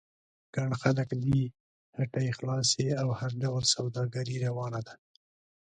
[0.55, 1.39] ګڼ خلک دي،
[1.97, 4.93] هټۍ خلاصې او هر ډول سوداګري روانه ده.